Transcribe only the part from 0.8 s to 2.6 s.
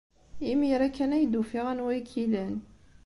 kan ay d-ufiɣ anwa ay k-ilan.